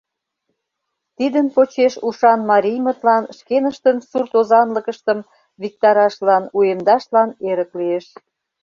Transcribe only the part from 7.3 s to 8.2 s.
эрык лиеш.